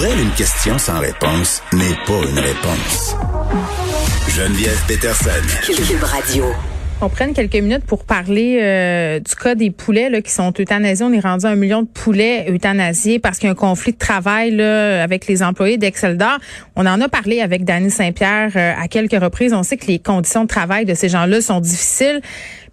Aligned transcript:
Pour 0.00 0.08
elle, 0.08 0.18
une 0.18 0.30
question 0.30 0.78
sans 0.78 0.98
réponse 0.98 1.62
n'est 1.74 1.94
pas 2.06 2.26
une 2.26 2.38
réponse. 2.38 3.14
Geneviève 4.30 4.82
Peterson. 4.88 5.28
Cube 5.66 6.02
Radio. 6.02 6.44
On 7.02 7.10
prenne 7.10 7.34
quelques 7.34 7.56
minutes 7.56 7.84
pour 7.86 8.04
parler 8.04 8.60
euh, 8.62 9.20
du 9.20 9.34
cas 9.34 9.54
des 9.54 9.70
poulets 9.70 10.08
là, 10.08 10.22
qui 10.22 10.30
sont 10.30 10.54
euthanasiés. 10.58 11.04
On 11.04 11.12
est 11.12 11.20
rendu 11.20 11.44
à 11.44 11.50
un 11.50 11.54
million 11.54 11.82
de 11.82 11.86
poulets 11.86 12.46
euthanasiés 12.50 13.18
parce 13.18 13.38
qu'il 13.38 13.46
y 13.46 13.48
a 13.48 13.52
un 13.52 13.54
conflit 13.54 13.92
de 13.92 13.98
travail 13.98 14.52
là, 14.52 15.02
avec 15.02 15.26
les 15.26 15.42
employés 15.42 15.76
d'Exceldor. 15.76 16.38
On 16.76 16.86
en 16.86 16.98
a 17.02 17.08
parlé 17.10 17.40
avec 17.42 17.64
Danny 17.64 17.90
Saint-Pierre 17.90 18.52
euh, 18.56 18.72
à 18.78 18.88
quelques 18.88 19.20
reprises. 19.20 19.52
On 19.52 19.62
sait 19.62 19.76
que 19.76 19.86
les 19.86 19.98
conditions 19.98 20.44
de 20.44 20.48
travail 20.48 20.86
de 20.86 20.94
ces 20.94 21.10
gens-là 21.10 21.42
sont 21.42 21.60
difficiles. 21.60 22.22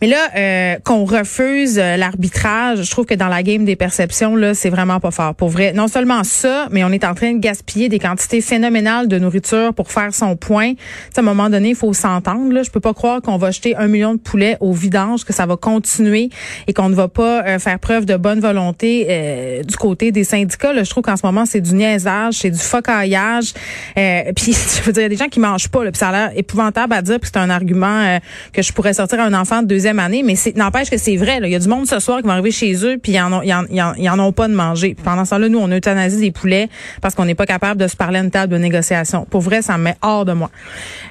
Mais 0.01 0.07
là, 0.07 0.29
euh, 0.35 0.75
qu'on 0.83 1.05
refuse 1.05 1.77
l'arbitrage, 1.77 2.83
je 2.83 2.91
trouve 2.91 3.05
que 3.05 3.15
dans 3.15 3.27
la 3.27 3.41
game 3.41 3.65
des 3.65 3.75
perceptions, 3.75 4.35
là, 4.35 4.53
c'est 4.53 4.70
vraiment 4.70 4.99
pas 4.99 5.11
fort. 5.11 5.33
Pour 5.33 5.49
vrai, 5.49 5.73
non 5.73 5.87
seulement 5.87 6.23
ça, 6.23 6.67
mais 6.71 6.83
on 6.83 6.89
est 6.89 7.03
en 7.03 7.15
train 7.15 7.33
de 7.33 7.39
gaspiller 7.39 7.89
des 7.89 7.99
quantités 7.99 8.41
phénoménales 8.41 9.07
de 9.07 9.17
nourriture 9.17 9.73
pour 9.73 9.91
faire 9.91 10.13
son 10.13 10.35
point. 10.35 10.73
à 11.15 11.20
un 11.20 11.23
moment 11.23 11.49
donné, 11.49 11.70
il 11.70 11.76
faut 11.76 11.93
s'entendre. 11.93 12.54
Là. 12.54 12.63
Je 12.63 12.70
peux 12.70 12.79
pas 12.79 12.93
croire 12.93 13.21
qu'on 13.21 13.37
va 13.37 13.51
jeter 13.51 13.76
un 13.76 13.87
million 13.87 14.13
de 14.13 14.20
poulets 14.20 14.57
au 14.59 14.71
vidange, 14.73 15.23
que 15.23 15.34
ça 15.34 15.45
va 15.45 15.57
continuer 15.57 16.29
et 16.67 16.73
qu'on 16.73 16.89
ne 16.89 16.95
va 16.95 17.07
pas 17.07 17.43
euh, 17.45 17.59
faire 17.59 17.79
preuve 17.79 18.05
de 18.05 18.15
bonne 18.17 18.39
volonté 18.39 19.07
euh, 19.09 19.63
du 19.63 19.76
côté 19.76 20.11
des 20.11 20.23
syndicats. 20.23 20.73
Je 20.84 20.89
trouve 20.89 21.04
qu'en 21.04 21.17
ce 21.17 21.26
moment, 21.26 21.45
c'est 21.45 21.61
du 21.61 21.73
niaisage, 21.73 22.35
c'est 22.35 22.51
du 22.51 22.59
focaillage. 22.59 23.54
Euh, 23.98 24.32
puis, 24.35 24.54
je 24.54 24.84
veux 24.84 24.91
dire, 24.91 25.01
il 25.01 25.05
y 25.05 25.05
a 25.05 25.09
des 25.09 25.17
gens 25.17 25.29
qui 25.29 25.39
mangent 25.39 25.70
pas. 25.70 25.84
Là, 25.84 25.91
puis 25.91 25.99
ça 25.99 26.09
a 26.09 26.11
l'air 26.11 26.32
épouvantable 26.35 26.93
à 26.93 27.01
dire, 27.01 27.20
puis 27.20 27.29
c'est 27.34 27.39
un 27.39 27.49
argument 27.49 28.20
que 28.54 28.61
je 28.61 28.71
pourrais 28.73 28.93
sortir 28.93 29.20
à 29.20 29.23
un 29.23 29.34
enfant 29.34 29.61
de 29.61 29.67
deuxième 29.67 29.87
année, 29.88 30.24
mais 30.24 30.35
n'empêche 30.55 30.90
que 30.90 30.98
c'est 30.98 31.16
vrai. 31.16 31.40
Il 31.41 31.49
y 31.49 31.55
a 31.55 31.60
du 31.60 31.68
monde 31.68 31.88
ce 31.88 31.99
soir 31.99 32.21
qui 32.21 32.27
va 32.27 32.34
arriver 32.34 32.52
chez 32.52 32.74
eux, 32.85 32.98
puis 33.02 33.13
ils 33.13 33.20
en 33.20 33.34
ont, 33.34 33.41
ils 33.41 34.10
en, 34.10 34.20
ont 34.20 34.32
pas 34.32 34.48
de 34.48 34.54
manger. 34.54 34.96
pendant 35.04 35.26
ce 35.26 35.32
temps-là, 35.32 35.49
nous, 35.49 35.60
on 35.60 35.70
euthanasie 35.71 36.20
des 36.20 36.32
poulets 36.32 36.70
parce 37.02 37.16
qu'on 37.16 37.26
n'est 37.26 37.35
pas 37.35 37.46
capable 37.46 37.79
de 37.79 37.88
se 37.88 37.96
parler 37.96 38.20
à 38.20 38.24
une 38.24 38.32
table 38.32 38.54
de 38.54 38.57
négociation. 38.57 39.26
Pour 39.26 39.41
vrai, 39.41 39.62
ça 39.62 39.77
me 39.77 39.84
met 39.84 39.96
hors 40.02 40.26
de 40.26 40.34
moi. 40.34 40.49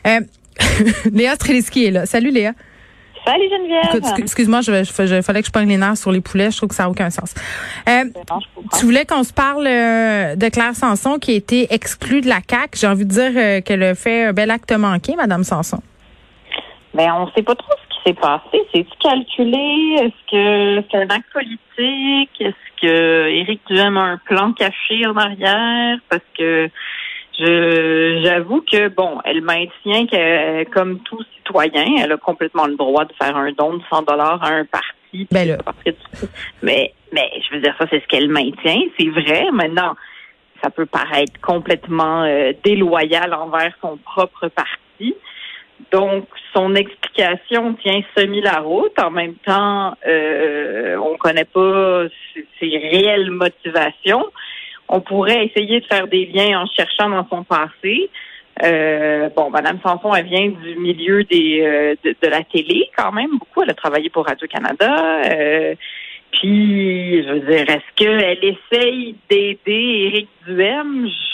Euh, 0.07 0.21
Léa 1.13 1.35
Streliski 1.35 1.87
est 1.87 1.91
là. 1.91 2.07
Salut 2.07 2.31
Léa. 2.31 2.53
Salut 3.27 3.49
Geneviève. 3.51 4.19
excuse-moi, 4.19 4.61
je, 4.61 4.85
je, 4.85 5.21
fallait 5.21 5.41
que 5.41 5.47
je 5.49 5.53
prenne 5.53 5.69
les 5.69 5.77
nerfs 5.77 5.97
sur 5.97 6.13
les 6.13 6.21
poulets. 6.21 6.53
Je 6.53 6.59
trouve 6.59 6.69
que 6.69 6.77
ça 6.77 6.85
n'a 6.85 6.91
aucun 6.91 7.11
sens. 7.11 7.35
Euh, 7.89 8.05
tu 8.79 8.85
voulais 8.85 9.05
qu'on 9.05 9.25
se 9.25 9.33
parle 9.33 9.67
euh, 9.67 10.37
de 10.37 10.49
Claire 10.49 10.77
Sanson 10.77 11.19
qui 11.19 11.33
a 11.33 11.35
été 11.35 11.67
exclue 11.75 12.21
de 12.21 12.29
la 12.29 12.41
CAC. 12.41 12.77
J'ai 12.77 12.87
envie 12.87 13.05
de 13.05 13.11
dire 13.11 13.65
qu'elle 13.65 13.83
a 13.83 13.97
fait 13.97 14.27
un 14.27 14.33
bel 14.33 14.53
acte 14.53 14.71
manqué, 14.71 15.17
Madame 15.17 15.43
Sanson. 15.43 15.81
Ben, 16.97 17.13
on 17.15 17.31
sait 17.33 17.43
pas 17.43 17.55
trop 17.55 17.75
s'est 18.07 18.15
passé? 18.15 18.63
C'est-tu 18.73 18.97
calculé? 19.01 19.97
Est-ce 20.01 20.31
que 20.31 20.87
c'est 20.91 20.99
un 20.99 21.11
acte 21.11 21.33
politique? 21.33 22.41
Est-ce 22.41 22.81
que 22.81 23.29
Éric 23.29 23.61
Duhem 23.69 23.97
a 23.97 24.03
un 24.03 24.19
plan 24.19 24.53
caché 24.53 25.07
en 25.07 25.17
arrière? 25.17 25.99
Parce 26.09 26.23
que 26.39 26.69
je 27.39 28.23
j'avoue 28.25 28.63
que 28.63 28.89
bon, 28.89 29.19
elle 29.25 29.43
maintient 29.43 30.07
que 30.07 30.65
comme 30.71 31.01
tout 31.01 31.23
citoyen, 31.37 31.85
elle 32.03 32.13
a 32.13 32.17
complètement 32.17 32.67
le 32.67 32.77
droit 32.77 33.05
de 33.05 33.13
faire 33.21 33.37
un 33.37 33.53
don 33.53 33.75
de 33.75 33.83
100 33.91 34.03
dollars 34.03 34.43
à 34.43 34.49
un 34.49 34.65
parti. 34.65 35.27
Ben 35.31 35.59
mais 36.63 36.93
mais 37.13 37.31
je 37.49 37.55
veux 37.55 37.61
dire 37.61 37.75
ça 37.79 37.87
c'est 37.91 38.01
ce 38.01 38.07
qu'elle 38.07 38.29
maintient, 38.29 38.81
c'est 38.99 39.09
vrai. 39.09 39.51
Maintenant, 39.53 39.95
ça 40.63 40.71
peut 40.71 40.87
paraître 40.87 41.39
complètement 41.43 42.23
euh, 42.23 42.53
déloyal 42.65 43.35
envers 43.35 43.73
son 43.81 43.97
propre 43.99 44.49
parti. 44.49 45.15
Donc, 45.93 46.27
son 46.55 46.75
explication 46.75 47.75
tient 47.75 48.01
semi 48.17 48.41
la 48.41 48.61
route. 48.61 48.99
En 48.99 49.11
même 49.11 49.35
temps, 49.35 49.95
euh, 50.07 50.97
on 50.97 51.17
connaît 51.17 51.45
pas 51.45 52.05
ses, 52.61 52.79
réelles 52.79 53.31
motivations. 53.31 54.27
On 54.89 55.01
pourrait 55.01 55.47
essayer 55.47 55.81
de 55.81 55.87
faire 55.87 56.07
des 56.07 56.27
liens 56.27 56.61
en 56.61 56.67
cherchant 56.67 57.09
dans 57.09 57.27
son 57.29 57.45
passé. 57.45 58.11
Euh, 58.65 59.29
bon, 59.37 59.51
Madame 59.51 59.79
Sanson, 59.83 60.15
elle 60.15 60.27
vient 60.27 60.49
du 60.49 60.77
milieu 60.77 61.25
des 61.25 61.61
euh, 61.61 61.95
de, 62.05 62.29
la 62.29 62.43
télé 62.43 62.89
quand 62.97 63.13
même 63.13 63.39
beaucoup. 63.39 63.63
Elle 63.63 63.71
a 63.71 63.75
travaillé 63.75 64.09
pour 64.09 64.27
Radio 64.27 64.47
Canada. 64.49 65.23
Euh, 65.31 65.75
puis, 66.33 67.23
je 67.23 67.33
veux 67.33 67.41
dire, 67.41 67.69
est-ce 67.69 67.95
qu'elle 67.97 68.39
essaye 68.43 69.15
d'aider 69.29 69.59
Éric 69.67 70.29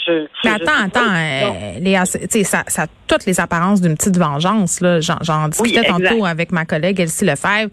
Je, 0.05 0.27
Mais 0.43 0.51
attends, 0.51 0.85
attends, 0.85 1.13
euh, 1.13 1.79
Léa, 1.79 2.05
ça, 2.05 2.63
ça 2.67 2.81
a 2.83 2.87
toutes 3.07 3.25
les 3.25 3.39
apparences 3.39 3.81
d'une 3.81 3.95
petite 3.95 4.17
vengeance. 4.17 4.81
Là. 4.81 4.99
J'en, 4.99 5.47
discutais 5.47 5.83
tantôt 5.83 6.25
avec 6.25 6.51
ma 6.51 6.65
collègue 6.65 6.99
Elsie 6.99 7.25
Lefebvre. 7.25 7.69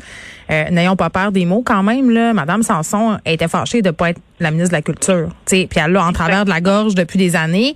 Euh, 0.50 0.70
n'ayons 0.70 0.96
pas 0.96 1.10
peur 1.10 1.32
des 1.32 1.44
mots 1.44 1.62
quand 1.64 1.82
même. 1.82 2.10
Là. 2.10 2.32
Madame 2.32 2.62
Sanson 2.62 3.18
était 3.24 3.48
fâchée 3.48 3.82
de 3.82 3.88
ne 3.88 3.92
pas 3.92 4.10
être 4.10 4.20
la 4.40 4.50
ministre 4.50 4.70
de 4.70 4.76
la 4.76 4.82
Culture. 4.82 5.28
Puis 5.46 5.68
elle 5.76 5.92
l'a 5.92 6.04
en 6.04 6.12
travers 6.12 6.44
de 6.44 6.50
la 6.50 6.60
gorge 6.60 6.94
depuis 6.94 7.18
des 7.18 7.36
années. 7.36 7.74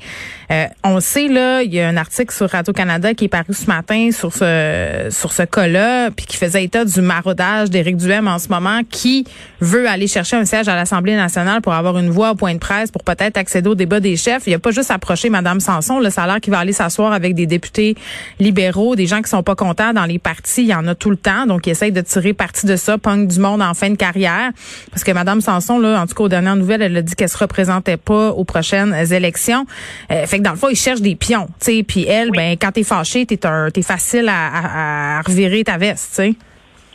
Euh, 0.51 0.65
on 0.83 1.01
sait, 1.01 1.29
là, 1.29 1.63
il 1.63 1.73
y 1.73 1.81
a 1.81 1.89
un 1.89 1.97
article 1.97 2.35
sur 2.35 2.49
Radio-Canada 2.49 3.15
qui 3.15 3.27
est 3.27 3.29
paru 3.29 3.53
ce 3.53 3.67
matin 3.67 4.11
sur 4.13 4.33
ce 4.33 5.09
sur 5.11 5.33
ce 5.33 5.43
cas-là, 5.43 6.11
puis 6.11 6.27
qui 6.27 6.37
faisait 6.37 6.65
état 6.65 6.85
du 6.85 7.01
maraudage 7.01 7.71
d'Éric 7.71 7.97
Duhem 7.97 8.29
en 8.29 8.39
ce 8.39 8.49
moment, 8.49 8.81
qui 8.91 9.27
veut 9.61 9.89
aller 9.89 10.07
chercher 10.07 10.37
un 10.37 10.45
siège 10.45 10.69
à 10.69 10.75
l'Assemblée 10.75 11.17
nationale 11.17 11.61
pour 11.61 11.73
avoir 11.73 11.99
une 11.99 12.11
voix 12.11 12.33
au 12.33 12.35
point 12.35 12.55
de 12.55 12.59
presse, 12.59 12.91
pour 12.91 13.05
peut-être 13.05 13.37
accéder 13.55 13.71
au 13.71 13.75
débat 13.75 14.01
des 14.01 14.17
chefs. 14.17 14.47
Il 14.47 14.51
n'y 14.51 14.55
a 14.57 14.59
pas 14.59 14.73
juste 14.73 14.91
approché 14.91 15.31
Madame 15.31 15.61
Sanson. 15.61 16.01
Le 16.01 16.11
salaire 16.11 16.41
qui 16.41 16.51
va 16.51 16.59
aller 16.59 16.73
s'asseoir 16.73 17.13
avec 17.13 17.35
des 17.35 17.47
députés 17.47 17.95
libéraux, 18.41 18.97
des 18.97 19.07
gens 19.07 19.23
qui 19.23 19.31
sont 19.31 19.43
pas 19.45 19.55
contents 19.55 19.93
dans 19.93 20.07
les 20.07 20.19
partis. 20.19 20.63
Il 20.63 20.69
y 20.69 20.75
en 20.75 20.87
a 20.89 20.95
tout 20.95 21.11
le 21.11 21.17
temps. 21.17 21.47
Donc, 21.47 21.67
ils 21.67 21.71
essayent 21.71 21.93
de 21.93 22.01
tirer 22.01 22.33
parti 22.33 22.67
de 22.67 22.75
ça, 22.75 22.99
punk 22.99 23.29
du 23.29 23.39
monde 23.39 23.63
en 23.63 23.75
fin 23.75 23.91
de 23.91 23.97
carrière. 23.97 24.51
Parce 24.91 25.05
que 25.05 25.13
Madame 25.13 25.41
Sanson, 25.41 25.79
là, 25.79 26.01
en 26.01 26.07
tout 26.07 26.15
cas, 26.15 26.25
aux 26.25 26.29
dernières 26.29 26.57
nouvelles, 26.57 26.83
elle 26.83 26.97
a 26.97 27.03
dit 27.03 27.15
qu'elle 27.15 27.29
se 27.29 27.39
représentait 27.39 27.97
pas 27.97 28.31
aux 28.31 28.45
prochaines 28.45 28.95
élections. 29.13 29.67
Euh, 30.11 30.27
fait 30.27 30.39
que 30.39 30.43
dans 30.43 30.53
le 30.53 30.57
fond, 30.57 30.69
ils 30.69 30.77
cherchent 30.77 31.03
des 31.03 31.15
pions, 31.15 31.47
sais. 31.61 31.85
Puis 31.87 32.07
elle, 32.09 32.31
ben, 32.33 32.57
quand 32.61 32.73
t'es 32.73 32.83
fâché, 32.83 33.25
t'es 33.27 33.39
es 33.45 33.83
facile 33.83 34.29
à, 34.29 35.21
revirer 35.23 35.63
ta 35.65 35.77
veste, 35.77 36.15
sais. 36.15 36.35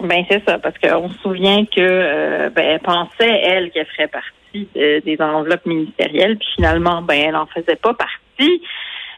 Ben 0.02 0.24
c'est 0.30 0.42
ça, 0.46 0.58
parce 0.60 0.78
qu'on 0.78 1.10
se 1.10 1.18
souvient 1.20 1.66
que 1.66 1.82
euh, 1.82 2.50
ben, 2.56 2.64
elle 2.64 2.80
pensait 2.80 3.30
elle 3.44 3.70
qu'elle 3.72 3.86
ferait 3.88 4.08
partie 4.08 4.39
des 4.54 5.18
enveloppes 5.20 5.66
ministérielles, 5.66 6.38
puis 6.38 6.48
finalement, 6.56 7.02
ben 7.02 7.20
elle 7.28 7.36
en 7.36 7.46
faisait 7.48 7.76
pas 7.76 7.94
partie. 7.94 8.62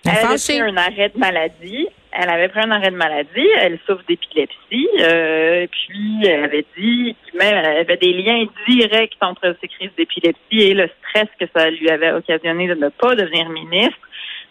Elle, 0.05 0.13
elle 0.17 0.25
avait 0.25 0.37
pris 0.37 0.61
un 0.61 0.77
arrêt 0.77 1.09
de 1.09 1.19
maladie. 1.19 1.87
Elle 2.11 2.29
avait 2.29 2.49
pris 2.49 2.59
un 2.59 2.71
arrêt 2.71 2.91
de 2.91 2.95
maladie. 2.95 3.47
Elle 3.59 3.79
souffre 3.85 4.03
d'épilepsie. 4.07 4.87
Euh, 4.99 5.67
puis 5.71 6.25
elle 6.25 6.43
avait 6.43 6.65
dit 6.77 7.15
même 7.33 7.55
elle 7.55 7.77
avait 7.77 7.97
des 7.97 8.13
liens 8.13 8.45
directs 8.67 9.17
entre 9.21 9.55
ces 9.61 9.67
crises 9.67 9.91
d'épilepsie 9.97 10.37
et 10.51 10.73
le 10.73 10.89
stress 10.99 11.27
que 11.39 11.45
ça 11.55 11.69
lui 11.69 11.89
avait 11.89 12.11
occasionné 12.11 12.67
de 12.67 12.75
ne 12.75 12.89
pas 12.89 13.15
devenir 13.15 13.49
ministre. 13.49 13.99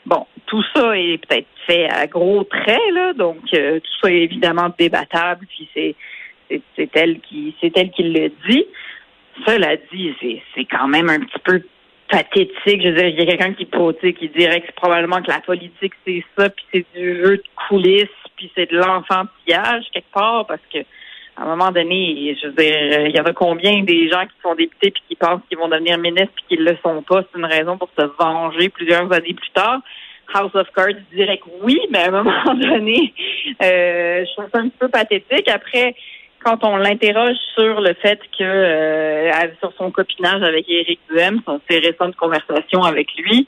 Bon, 0.07 0.27
tout 0.47 0.65
ça 0.75 0.97
est 0.97 1.19
peut-être 1.27 1.47
fait 1.67 1.89
à 1.91 2.07
gros 2.07 2.45
traits, 2.45 2.81
là, 2.95 3.13
donc 3.13 3.43
euh, 3.53 3.81
tout 3.81 3.93
ça 4.03 4.11
est 4.11 4.23
évidemment 4.23 4.71
débattable, 4.79 5.47
puis 5.47 5.69
c'est 5.75 5.95
c'est 6.75 6.91
elle 6.97 7.21
qui 7.21 7.55
c'est 7.61 7.77
elle 7.77 7.91
qui 7.91 8.05
le 8.05 8.33
dit. 8.49 8.67
Cela 9.47 9.77
dit, 9.93 10.15
c'est 10.55 10.65
quand 10.65 10.89
même 10.89 11.09
un 11.09 11.21
petit 11.21 11.39
peu 11.45 11.63
pathétique. 12.11 12.83
Je 12.83 12.89
veux 12.89 12.95
dire, 12.95 13.09
il 13.09 13.19
y 13.19 13.23
a 13.23 13.27
quelqu'un 13.27 13.55
qui 13.55 13.67
qui 13.67 14.29
dirait 14.29 14.61
que 14.61 14.67
c'est 14.67 14.75
probablement 14.75 15.23
que 15.23 15.31
la 15.31 15.41
politique 15.41 15.93
c'est 16.07 16.25
ça, 16.37 16.51
puis 16.51 16.65
c'est 16.73 16.87
du 16.95 17.17
jeu 17.17 17.37
de 17.37 17.43
coulisses, 17.69 18.09
puis 18.37 18.51
c'est 18.55 18.71
de 18.71 18.77
l'enfantillage 18.77 19.85
quelque 19.93 20.13
part, 20.13 20.47
parce 20.47 20.63
que 20.73 20.81
à 21.37 21.45
un 21.45 21.57
moment 21.57 21.71
donné, 21.71 22.37
je 22.41 22.49
veux 22.49 22.53
dire, 22.53 23.07
il 23.07 23.17
y 23.17 23.21
en 23.21 23.25
a 23.25 23.33
combien 23.33 23.83
des 23.83 24.11
gens 24.11 24.27
qui 24.27 24.35
sont 24.43 24.55
députés 24.55 24.91
puis 24.91 25.03
qui 25.09 25.17
pensent 25.17 25.41
qu'ils 25.49 25.57
vont 25.57 25.69
devenir 25.69 25.97
ministres 25.97 26.33
puis 26.35 26.57
qu'ils 26.57 26.65
le 26.65 26.77
sont 26.83 27.03
pas? 27.03 27.23
C'est 27.33 27.39
une 27.39 27.47
raison 27.47 27.79
pour 27.79 27.89
se 27.99 28.05
venger 28.19 28.69
plusieurs 28.69 29.11
années 29.13 29.35
plus 29.35 29.51
tard. 29.55 29.81
House 30.35 30.55
of 30.55 30.69
Cards 30.77 31.01
dirait 31.13 31.39
que 31.39 31.49
oui, 31.63 31.81
mais 31.91 32.01
à 32.01 32.09
un 32.09 32.23
moment 32.23 32.55
donné, 32.55 33.15
euh, 33.63 34.25
je 34.25 34.33
trouve 34.35 34.51
ça 34.53 34.61
un 34.61 34.69
peu 34.69 34.89
pathétique. 34.89 35.49
Après, 35.49 35.95
quand 36.43 36.65
on 36.65 36.77
l'interroge 36.77 37.37
sur 37.55 37.81
le 37.81 37.95
fait 37.95 38.21
que 38.39 38.43
euh, 38.45 39.31
sur 39.59 39.73
son 39.77 39.91
copinage 39.91 40.43
avec 40.43 40.69
Éric 40.69 41.01
Duhem, 41.11 41.41
ses 41.69 41.79
récentes 41.79 42.17
conversations 42.17 42.83
avec 42.83 43.09
lui, 43.17 43.47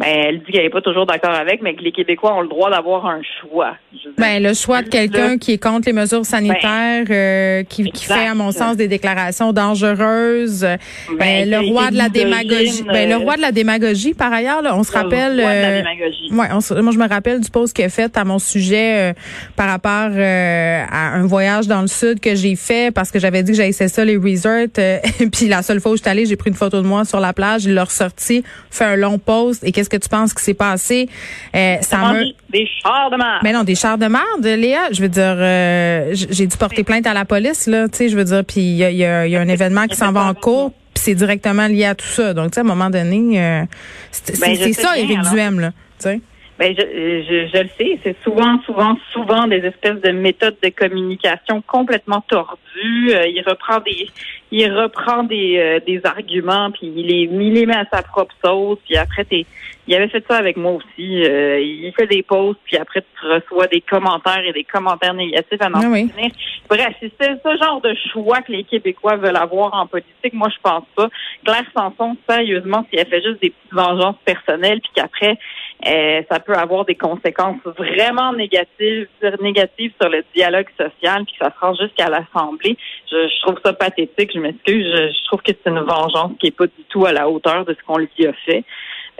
Ben, 0.00 0.06
elle 0.08 0.38
dit 0.40 0.50
qu'elle 0.50 0.64
n'est 0.64 0.70
pas 0.70 0.80
toujours 0.80 1.06
d'accord 1.06 1.30
avec, 1.34 1.62
mais 1.62 1.74
que 1.76 1.82
les 1.82 1.92
Québécois 1.92 2.34
ont 2.34 2.40
le 2.40 2.48
droit 2.48 2.68
d'avoir 2.68 3.06
un 3.06 3.20
choix. 3.40 3.76
Ben, 4.18 4.42
le 4.42 4.52
choix 4.52 4.82
de 4.82 4.88
quelqu'un 4.88 5.38
qui 5.38 5.52
est 5.52 5.62
contre 5.62 5.86
les 5.86 5.92
mesures 5.92 6.26
sanitaires, 6.26 7.04
euh, 7.08 7.62
qui, 7.62 7.90
qui, 7.92 8.04
fait, 8.04 8.26
à 8.26 8.34
mon 8.34 8.50
sens, 8.50 8.76
des 8.76 8.88
déclarations 8.88 9.52
dangereuses. 9.52 10.62
Ben, 10.62 10.78
ben 11.16 11.50
le 11.50 11.70
roi 11.70 11.92
de 11.92 11.96
la 11.96 12.08
démagogie. 12.08 12.82
Ben, 12.82 13.08
le 13.08 13.16
roi 13.16 13.36
de 13.36 13.40
la 13.42 13.52
démagogie, 13.52 14.14
par 14.14 14.32
ailleurs, 14.32 14.62
là, 14.62 14.76
on 14.76 14.82
se 14.82 14.90
rappelle. 14.90 15.36
Le 15.36 15.42
roi 15.42 15.52
de 15.52 15.60
la 15.60 15.68
euh, 15.68 15.78
démagogie. 15.78 16.28
Moi, 16.30 16.92
je 16.92 16.98
me 16.98 17.08
rappelle 17.08 17.40
du 17.40 17.50
post 17.50 17.74
qu'elle 17.74 17.86
a 17.86 17.88
fait 17.88 18.16
à 18.16 18.24
mon 18.24 18.40
sujet 18.40 19.10
euh, 19.10 19.12
par 19.54 19.68
rapport 19.68 20.10
à 20.18 21.14
un 21.14 21.26
voyage 21.26 21.68
dans 21.68 21.82
le 21.82 21.86
sud 21.86 22.18
que 22.18 22.34
j'ai 22.34 22.56
fait 22.56 22.92
parce 22.92 23.12
que 23.12 23.20
j'avais 23.20 23.44
dit 23.44 23.52
que 23.52 23.58
j'avais 23.58 23.72
ça 23.72 24.04
les 24.04 24.16
resorts. 24.16 24.66
puis 25.32 25.46
la 25.46 25.62
seule 25.62 25.80
fois 25.80 25.92
où 25.92 25.96
je 25.96 26.02
suis 26.02 26.10
allée, 26.10 26.26
j'ai 26.26 26.36
pris 26.36 26.50
une 26.50 26.56
photo 26.56 26.82
de 26.82 26.86
moi 26.86 27.04
sur 27.04 27.20
la 27.20 27.32
plage, 27.32 27.64
il 27.64 27.74
l'a 27.74 27.84
ressorti, 27.84 28.42
fait 28.70 28.84
un 28.84 28.96
long 28.96 29.18
post 29.18 29.62
et 29.62 29.72
qu'est-ce 29.72 29.83
que 29.88 29.96
tu 29.96 30.08
penses 30.08 30.34
qui 30.34 30.42
s'est 30.42 30.54
passé? 30.54 31.08
Euh, 31.54 31.76
ça 31.80 32.12
me... 32.12 32.24
Des 32.50 32.68
chars 32.82 33.10
de 33.10 33.16
merde. 33.16 33.40
Mais 33.42 33.52
non, 33.52 33.64
des 33.64 33.74
chars 33.74 33.98
de 33.98 34.06
merde, 34.06 34.44
Léa. 34.44 34.92
Je 34.92 35.02
veux 35.02 35.08
dire, 35.08 35.36
euh, 35.38 36.10
j'ai 36.14 36.46
dû 36.46 36.56
porter 36.56 36.84
plainte 36.84 37.06
à 37.06 37.14
la 37.14 37.24
police, 37.24 37.66
là. 37.66 37.88
Tu 37.88 37.96
sais, 37.96 38.08
je 38.08 38.16
veux 38.16 38.24
dire, 38.24 38.44
puis 38.44 38.60
il 38.60 38.76
y 38.76 38.84
a, 38.84 39.26
y 39.26 39.36
a, 39.36 39.40
un 39.40 39.48
événement 39.48 39.86
qui 39.86 39.96
s'en 39.96 40.12
va 40.12 40.24
en 40.24 40.34
cours, 40.34 40.70
puis 40.94 41.02
c'est 41.04 41.14
directement 41.14 41.66
lié 41.66 41.86
à 41.86 41.94
tout 41.94 42.06
ça. 42.06 42.34
Donc, 42.34 42.50
tu 42.50 42.54
sais, 42.54 42.60
à 42.60 42.64
un 42.64 42.66
moment 42.66 42.90
donné, 42.90 43.42
euh, 43.42 43.62
c'est 44.10 44.40
ben, 44.40 44.72
ça, 44.72 44.98
Éric 44.98 45.20
Duhem, 45.30 45.60
là. 45.60 45.70
Tu 45.98 46.08
sais. 46.08 46.20
Ben, 46.56 46.72
je, 46.78 46.82
je, 46.82 47.48
je, 47.52 47.62
le 47.62 47.68
sais, 47.76 47.98
c'est 48.04 48.16
souvent, 48.22 48.60
souvent, 48.64 48.96
souvent 49.12 49.48
des 49.48 49.56
espèces 49.56 50.00
de 50.00 50.12
méthodes 50.12 50.56
de 50.62 50.68
communication 50.68 51.62
complètement 51.66 52.20
tordues. 52.28 53.10
Euh, 53.12 53.26
il 53.26 53.42
reprend 53.44 53.80
des, 53.80 54.08
il 54.52 54.72
reprend 54.72 55.24
des, 55.24 55.56
euh, 55.58 55.80
des 55.84 56.00
arguments, 56.04 56.70
puis 56.70 56.92
il 56.94 57.06
les, 57.06 57.28
il 57.32 57.52
les 57.54 57.66
met 57.66 57.74
à 57.74 57.86
sa 57.92 58.02
propre 58.02 58.34
sauce. 58.44 58.78
Puis 58.84 58.96
après, 58.96 59.24
t'es, 59.24 59.46
il 59.86 59.94
avait 59.94 60.08
fait 60.08 60.24
ça 60.28 60.36
avec 60.36 60.56
moi 60.56 60.72
aussi. 60.72 61.24
Euh, 61.24 61.60
il 61.60 61.92
fait 61.92 62.06
des 62.06 62.22
posts, 62.22 62.60
puis 62.64 62.76
après 62.76 63.02
tu 63.02 63.26
reçois 63.26 63.66
des 63.66 63.80
commentaires 63.80 64.44
et 64.44 64.52
des 64.52 64.64
commentaires 64.64 65.14
négatifs 65.14 65.60
à 65.60 65.68
n'en 65.68 65.80
ah 65.80 66.20
Bref, 66.68 66.94
c'est 67.00 67.12
ce 67.18 67.56
genre 67.58 67.80
de 67.82 67.94
choix 68.12 68.40
que 68.40 68.52
les 68.52 68.64
Québécois 68.64 69.16
veulent 69.16 69.36
avoir 69.36 69.74
en 69.74 69.86
politique. 69.86 70.32
Moi, 70.32 70.48
je 70.48 70.60
pense 70.62 70.84
pas. 70.96 71.08
Claire 71.44 71.66
Sanson, 71.76 72.16
sérieusement, 72.28 72.86
si 72.90 72.98
elle 72.98 73.06
fait 73.06 73.22
juste 73.22 73.42
des 73.42 73.50
petites 73.50 73.72
vengeances 73.72 74.16
personnelles, 74.24 74.80
puis 74.80 74.90
qu'après 74.94 75.38
euh, 75.86 76.22
ça 76.30 76.40
peut 76.40 76.54
avoir 76.54 76.86
des 76.86 76.94
conséquences 76.94 77.60
vraiment 77.64 78.32
négatives, 78.32 79.08
négatives 79.42 79.92
sur 80.00 80.08
le 80.08 80.24
dialogue 80.34 80.68
social, 80.78 81.24
puis 81.24 81.34
ça 81.38 81.52
se 81.52 81.60
rend 81.60 81.74
jusqu'à 81.74 82.08
l'Assemblée. 82.08 82.78
Je, 83.10 83.42
trouve 83.42 83.58
ça 83.62 83.74
pathétique, 83.74 84.30
je 84.34 84.40
m'excuse. 84.40 84.86
Je, 84.86 85.24
trouve 85.26 85.42
que 85.42 85.52
c'est 85.52 85.70
une 85.70 85.80
vengeance 85.80 86.32
qui 86.40 86.46
est 86.46 86.56
pas 86.56 86.66
du 86.66 86.84
tout 86.88 87.04
à 87.04 87.12
la 87.12 87.28
hauteur 87.28 87.66
de 87.66 87.74
ce 87.74 87.84
qu'on 87.86 87.98
lui 87.98 88.08
a 88.26 88.32
fait. 88.46 88.64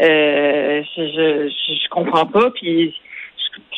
Euh, 0.01 0.83
je, 0.97 1.03
je, 1.03 1.51
je 1.51 1.89
comprends 1.89 2.27
pas, 2.27 2.51
puis 2.51 2.95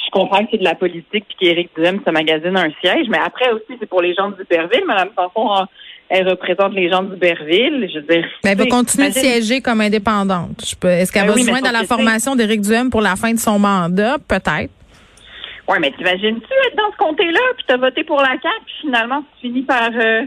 je 0.06 0.10
comprends 0.10 0.44
que 0.44 0.50
c'est 0.52 0.58
de 0.58 0.64
la 0.64 0.74
politique 0.74 1.24
puis 1.28 1.36
qu'Éric 1.38 1.70
Duhem 1.76 2.00
se 2.04 2.10
magasine 2.10 2.56
un 2.56 2.70
siège, 2.80 3.06
mais 3.08 3.18
après 3.18 3.50
aussi, 3.52 3.76
c'est 3.78 3.88
pour 3.88 4.00
les 4.00 4.14
gens 4.14 4.30
d'Uberville. 4.30 4.84
Madame 4.86 5.10
Sanson, 5.16 5.66
elle 6.08 6.28
représente 6.28 6.72
les 6.72 6.90
gens 6.90 7.02
d'Uberville. 7.02 7.88
Je 7.92 7.98
veux 7.98 8.06
dire. 8.06 8.26
Mais 8.44 8.52
elle 8.52 8.58
va 8.58 8.66
continuer 8.66 9.08
de 9.08 9.14
siéger 9.14 9.60
comme 9.60 9.80
indépendante. 9.80 10.62
Est-ce 10.62 11.12
qu'elle 11.12 11.26
ben 11.26 11.34
va 11.34 11.42
joindre 11.42 11.66
dans 11.66 11.78
la 11.78 11.84
formation 11.84 12.36
d'Éric 12.36 12.62
Duhem 12.62 12.90
pour 12.90 13.00
la 13.00 13.16
fin 13.16 13.32
de 13.32 13.38
son 13.38 13.58
mandat? 13.58 14.16
Peut-être. 14.28 14.70
Oui, 15.68 15.78
mais 15.80 15.90
t'imagines-tu 15.90 16.52
être 16.68 16.76
dans 16.76 16.92
ce 16.92 16.96
comté-là, 16.96 17.40
puis 17.56 17.64
t'as 17.66 17.76
voté 17.76 18.04
pour 18.04 18.18
la 18.18 18.28
CAQ, 18.28 18.48
puis 18.66 18.74
finalement, 18.82 19.24
tu 19.34 19.48
finis 19.48 19.62
par, 19.62 19.90
euh, 19.92 20.22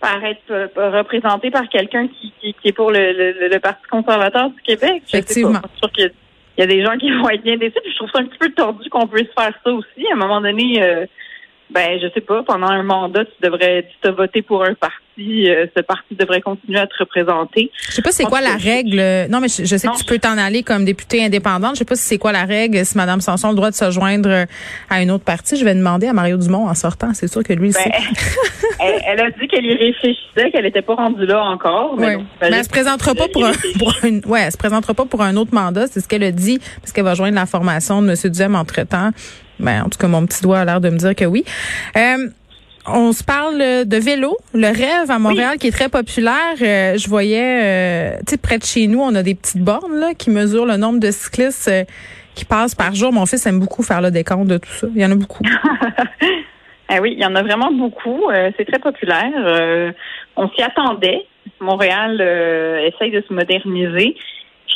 par 0.00 0.22
être 0.24 0.50
euh, 0.50 0.68
représenté 0.76 1.50
par 1.50 1.68
quelqu'un 1.68 2.08
qui, 2.08 2.32
qui, 2.40 2.54
est 2.64 2.72
pour 2.72 2.90
le, 2.90 3.48
le, 3.48 3.58
Parti 3.58 3.82
conservateur 3.90 4.50
du 4.50 4.60
Québec. 4.62 5.02
Effectivement. 5.08 5.60
Je 5.96 6.08
il 6.58 6.60
y 6.60 6.62
a 6.62 6.66
des 6.66 6.82
gens 6.82 6.96
qui 6.96 7.10
vont 7.18 7.28
être 7.28 7.42
bien 7.42 7.56
déçus. 7.56 7.78
Puis 7.82 7.92
je 7.92 7.96
trouve 7.96 8.10
ça 8.10 8.20
un 8.20 8.26
petit 8.26 8.38
peu 8.38 8.50
tordu 8.50 8.88
qu'on 8.90 9.06
puisse 9.06 9.28
faire 9.38 9.52
ça 9.64 9.70
aussi. 9.70 10.06
À 10.10 10.14
un 10.14 10.16
moment 10.16 10.40
donné, 10.40 10.82
euh, 10.82 11.06
ben 11.70 11.98
je 12.00 12.06
sais 12.14 12.20
pas, 12.20 12.42
pendant 12.44 12.68
un 12.68 12.82
mandat, 12.84 13.24
tu 13.24 13.32
devrais 13.42 13.88
tu 13.90 13.96
te 14.00 14.14
voter 14.14 14.40
pour 14.42 14.64
un 14.64 14.74
parti, 14.74 15.50
euh, 15.50 15.66
ce 15.76 15.82
parti 15.82 16.14
devrait 16.14 16.40
continuer 16.40 16.78
à 16.78 16.86
te 16.86 16.94
représenter. 16.98 17.70
Je 17.88 17.92
sais 17.92 18.02
pas 18.02 18.12
c'est 18.12 18.24
quoi 18.24 18.40
la 18.40 18.54
règle. 18.54 19.28
Non, 19.30 19.40
mais 19.40 19.48
je, 19.48 19.64
sais 19.64 19.88
que 19.88 19.98
tu 19.98 20.04
peux 20.04 20.18
t'en 20.18 20.38
aller 20.38 20.62
comme 20.62 20.84
députée 20.84 21.24
indépendante. 21.24 21.74
Je 21.74 21.80
sais 21.80 21.84
pas 21.84 21.96
si 21.96 22.04
c'est 22.04 22.18
quoi 22.18 22.30
la 22.30 22.44
règle, 22.44 22.84
si 22.84 22.96
Mme 22.96 23.20
Sanson 23.20 23.48
a 23.48 23.50
le 23.50 23.56
droit 23.56 23.70
de 23.70 23.74
se 23.74 23.90
joindre 23.90 24.46
à 24.88 25.02
une 25.02 25.10
autre 25.10 25.24
parti. 25.24 25.56
Je 25.56 25.64
vais 25.64 25.74
demander 25.74 26.06
à 26.06 26.12
Mario 26.12 26.36
Dumont 26.36 26.68
en 26.68 26.74
sortant. 26.74 27.12
C'est 27.14 27.28
sûr 27.28 27.42
que 27.42 27.52
lui, 27.52 27.72
ben, 27.72 27.92
elle, 29.06 29.20
a 29.20 29.30
dit 29.32 29.48
qu'elle 29.48 29.66
y 29.66 29.74
réfléchissait, 29.74 30.50
qu'elle 30.52 30.64
n'était 30.64 30.82
pas 30.82 30.94
rendue 30.94 31.26
là 31.26 31.42
encore. 31.42 31.96
Mais, 31.96 32.16
elle 32.40 32.64
se 32.64 32.68
présentera 32.68 33.14
pas 33.14 33.28
pour 33.28 33.44
un, 33.44 33.52
pour 33.78 33.92
ouais, 34.30 34.42
elle 34.42 34.52
se 34.52 34.56
présentera 34.56 34.94
pas 34.94 35.04
pour 35.04 35.22
un 35.22 35.36
autre 35.36 35.52
mandat. 35.52 35.88
C'est 35.88 36.00
ce 36.00 36.06
qu'elle 36.06 36.24
a 36.24 36.30
dit, 36.30 36.60
parce 36.80 36.92
qu'elle 36.92 37.04
va 37.04 37.14
joindre 37.14 37.34
la 37.34 37.46
formation 37.46 38.02
de 38.02 38.08
M. 38.08 38.30
Duhem 38.30 38.54
entre 38.54 38.82
temps. 38.86 39.10
Ben, 39.58 39.82
en 39.82 39.88
tout 39.88 39.98
cas, 39.98 40.08
mon 40.08 40.26
petit 40.26 40.42
doigt 40.42 40.60
a 40.60 40.64
l'air 40.64 40.80
de 40.80 40.90
me 40.90 40.98
dire 40.98 41.14
que 41.14 41.24
oui. 41.24 41.44
Euh, 41.96 42.28
on 42.88 43.12
se 43.12 43.24
parle 43.24 43.58
de 43.58 43.96
vélo, 43.96 44.36
le 44.54 44.68
rêve 44.68 45.10
à 45.10 45.18
Montréal 45.18 45.58
qui 45.58 45.66
est 45.66 45.72
très 45.72 45.88
populaire. 45.88 46.54
Euh, 46.62 46.96
je 46.96 47.08
voyais, 47.08 47.62
euh, 47.64 48.16
tu 48.18 48.32
sais, 48.32 48.36
près 48.36 48.58
de 48.58 48.64
chez 48.64 48.86
nous, 48.86 49.00
on 49.00 49.14
a 49.16 49.24
des 49.24 49.34
petites 49.34 49.62
bornes 49.62 49.98
là, 49.98 50.14
qui 50.14 50.30
mesurent 50.30 50.66
le 50.66 50.76
nombre 50.76 51.00
de 51.00 51.10
cyclistes 51.10 51.70
qui 52.36 52.44
passent 52.44 52.76
par 52.76 52.94
jour. 52.94 53.12
Mon 53.12 53.26
fils 53.26 53.44
aime 53.46 53.58
beaucoup 53.58 53.82
faire 53.82 54.00
le 54.00 54.12
décompte 54.12 54.46
de 54.46 54.58
tout 54.58 54.70
ça. 54.70 54.86
Il 54.94 55.02
y 55.02 55.04
en 55.04 55.10
a 55.10 55.16
beaucoup. 55.16 55.42
ah 56.88 56.96
oui, 57.00 57.14
il 57.16 57.20
y 57.20 57.26
en 57.26 57.34
a 57.34 57.42
vraiment 57.42 57.72
beaucoup. 57.72 58.30
c'est 58.56 58.66
très 58.66 58.78
populaire. 58.78 59.92
on 60.36 60.48
s'y 60.50 60.62
attendait. 60.62 61.26
Montréal 61.60 62.20
essaye 62.86 63.10
de 63.10 63.24
se 63.26 63.32
moderniser. 63.32 64.14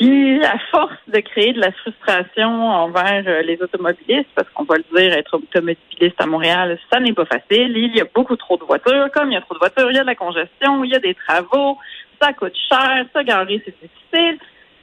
Puis, 0.01 0.43
à 0.43 0.59
force 0.71 0.97
de 1.09 1.21
créer 1.21 1.53
de 1.53 1.61
la 1.61 1.73
frustration 1.73 2.49
envers 2.49 3.23
euh, 3.27 3.43
les 3.43 3.61
automobilistes, 3.61 4.31
parce 4.35 4.49
qu'on 4.55 4.65
va 4.65 4.77
le 4.77 4.85
dire, 4.97 5.13
être 5.13 5.35
automobiliste 5.35 6.19
à 6.19 6.25
Montréal, 6.25 6.79
ça 6.91 7.01
n'est 7.01 7.13
pas 7.13 7.27
facile. 7.27 7.77
Il 7.77 7.95
y 7.95 8.01
a 8.01 8.07
beaucoup 8.15 8.37
trop 8.37 8.57
de 8.57 8.65
voitures. 8.65 9.09
Comme 9.13 9.31
il 9.31 9.35
y 9.35 9.37
a 9.37 9.43
trop 9.43 9.53
de 9.53 9.59
voitures, 9.59 9.91
il 9.91 9.97
y 9.97 9.99
a 9.99 10.03
de 10.03 10.07
la 10.07 10.15
congestion, 10.15 10.83
il 10.85 10.91
y 10.91 10.95
a 10.95 11.01
des 11.01 11.15
travaux, 11.15 11.77
ça 12.19 12.33
coûte 12.33 12.57
cher, 12.71 13.05
ça 13.13 13.23
garer, 13.25 13.63
c'est 13.63 13.75
difficile. 13.79 14.39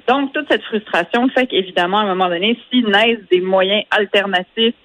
Donc, 0.07 0.33
toute 0.33 0.51
cette 0.51 0.63
frustration 0.65 1.27
fait 1.29 1.47
qu'évidemment, 1.47 1.97
à 1.97 2.03
un 2.03 2.13
moment 2.13 2.29
donné, 2.29 2.55
s'ils 2.69 2.87
naissent 2.87 3.27
des 3.31 3.41
moyens 3.41 3.85
alternatifs 3.89 4.75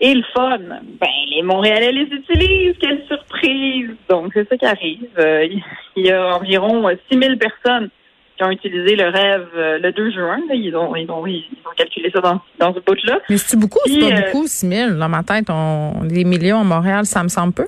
et 0.00 0.14
le 0.14 0.24
fun, 0.34 0.58
ben 0.58 1.08
les 1.28 1.42
Montréalais 1.42 1.92
les 1.92 2.06
utilisent. 2.06 2.78
Quelle 2.80 3.04
surprise! 3.06 3.90
Donc, 4.08 4.30
c'est 4.32 4.48
ça 4.48 4.56
qui 4.56 4.64
arrive. 4.64 5.10
Euh, 5.18 5.46
il 5.94 6.06
y 6.06 6.10
a 6.10 6.36
environ 6.36 6.88
6000 7.10 7.36
personnes 7.36 7.90
qui 8.36 8.44
ont 8.44 8.50
utilisé 8.50 8.96
le 8.96 9.08
rêve 9.08 9.48
euh, 9.56 9.78
le 9.78 9.92
2 9.92 10.10
juin. 10.10 10.38
ils, 10.52 10.76
ont, 10.76 10.94
ils, 10.96 11.10
ont, 11.10 11.26
ils 11.26 11.44
ont 11.64 11.74
calculé 11.76 12.10
ça 12.10 12.20
dans, 12.20 12.40
dans 12.58 12.74
ce 12.74 12.80
bout-là. 12.80 13.20
Mais 13.30 13.36
c'est 13.36 13.56
beaucoup, 13.56 13.78
c'est 13.86 14.00
pas 14.00 14.06
euh, 14.06 14.32
beaucoup, 14.32 14.46
6 14.46 14.68
000. 14.68 14.90
Dans 14.94 15.08
ma 15.08 15.22
tête, 15.22 15.46
on, 15.50 16.02
les 16.02 16.24
millions 16.24 16.60
à 16.60 16.64
Montréal, 16.64 17.06
ça 17.06 17.22
me 17.22 17.28
semble 17.28 17.52
peu. 17.52 17.66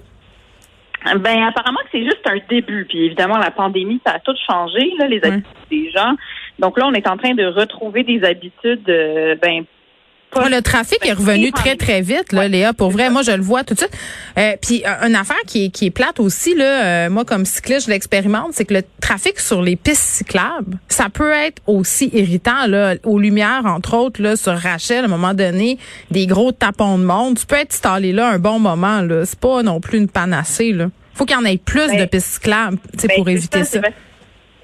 Ben 1.21 1.45
apparemment 1.45 1.79
que 1.85 1.91
c'est 1.93 2.05
juste 2.05 2.27
un 2.27 2.39
début. 2.49 2.85
Puis 2.89 3.07
évidemment, 3.07 3.39
la 3.39 3.53
pandémie, 3.53 4.01
ça 4.05 4.15
a 4.15 4.19
tout 4.19 4.35
changé, 4.51 4.93
là, 4.99 5.07
les 5.07 5.23
habitudes 5.23 5.69
des 5.71 5.91
gens. 5.93 6.17
Donc 6.59 6.79
là, 6.79 6.87
on 6.87 6.95
est 6.95 7.07
en 7.07 7.17
train 7.17 7.35
de 7.35 7.47
retrouver 7.47 8.03
des 8.03 8.25
habitudes 8.25 8.89
euh, 8.89 9.37
ben 9.41 9.65
le 10.35 10.61
trafic 10.61 10.99
est 11.07 11.13
revenu 11.13 11.53
très, 11.53 11.77
très 11.77 12.01
vite, 12.01 12.33
là, 12.33 12.49
Léa. 12.49 12.73
Pour 12.73 12.91
vrai, 12.91 13.11
moi, 13.11 13.23
je 13.23 13.33
le 13.33 13.43
vois 13.43 13.65
tout 13.65 13.75
de 13.75 13.79
suite. 13.79 13.97
Euh, 14.39 14.53
puis, 14.61 14.83
euh, 14.87 15.07
une 15.07 15.15
affaire 15.15 15.41
qui 15.47 15.67
est, 15.67 15.69
qui 15.71 15.87
est 15.87 15.91
plate 15.91 16.21
aussi, 16.21 16.55
là, 16.55 16.85
euh, 17.07 17.11
moi, 17.11 17.25
comme 17.25 17.45
cycliste, 17.45 17.87
je 17.87 17.91
l'expérimente, 17.91 18.53
c'est 18.53 18.65
que 18.65 18.75
le 18.75 18.83
trafic 19.01 19.39
sur 19.39 19.63
les 19.63 19.77
pistes 19.77 20.03
cyclables, 20.03 20.79
ça 20.89 21.09
peut 21.09 21.33
être 21.33 21.63
aussi 21.67 22.11
irritant, 22.13 22.67
là, 22.67 22.95
aux 23.05 23.19
lumières, 23.19 23.63
entre 23.65 23.97
autres, 23.97 24.23
là, 24.23 24.37
sur 24.37 24.57
Rachel, 24.57 25.03
à 25.03 25.05
un 25.05 25.09
moment 25.09 25.35
donné, 25.35 25.79
des 26.11 26.27
gros 26.27 26.53
tapons 26.53 26.99
de 26.99 27.05
monde. 27.05 27.39
Tu 27.39 27.47
peux 27.47 27.57
être 27.57 27.73
installé 27.73 28.13
là 28.13 28.29
un 28.29 28.39
bon 28.39 28.59
moment, 28.59 29.01
là. 29.01 29.25
C'est 29.25 29.41
pas 29.41 29.63
non 29.63 29.81
plus 29.81 29.99
une 29.99 30.09
panacée, 30.09 30.73
là. 30.73 30.89
Faut 31.15 31.25
qu'il 31.25 31.37
y 31.37 31.41
en 31.41 31.45
ait 31.47 31.57
plus 31.57 31.91
de 31.97 32.05
pistes 32.05 32.35
cyclables, 32.35 32.77
tu 32.93 33.01
sais, 33.01 33.09
ben, 33.09 33.17
pour 33.17 33.29
éviter 33.29 33.65
ça. 33.65 33.81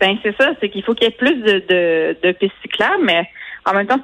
Ben, 0.00 0.18
c'est 0.22 0.36
ça, 0.36 0.50
c'est 0.60 0.68
qu'il 0.68 0.82
faut 0.82 0.94
qu'il 0.94 1.04
y 1.04 1.08
ait 1.08 1.16
plus 1.16 1.36
de, 1.36 1.64
de, 1.66 2.16
de 2.22 2.32
pistes 2.32 2.52
cyclables, 2.60 3.02
mais 3.04 3.26
en 3.64 3.72
même 3.72 3.86
temps, 3.86 4.00